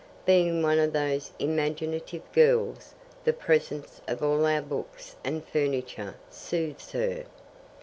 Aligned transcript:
Being 0.25 0.63
one 0.63 0.79
of 0.79 0.93
those 0.93 1.29
imaginative 1.37 2.23
girls, 2.31 2.95
the 3.23 3.33
presence 3.33 4.01
of 4.07 4.23
all 4.23 4.47
our 4.47 4.63
books 4.63 5.15
and 5.23 5.45
furniture 5.45 6.15
soothes 6.31 6.91
her. 6.93 7.25